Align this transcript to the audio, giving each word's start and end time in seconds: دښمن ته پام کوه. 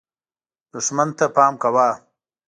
دښمن 0.71 1.09
ته 1.17 1.25
پام 1.35 1.53
کوه. 1.63 1.89